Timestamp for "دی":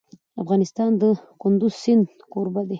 2.65-2.69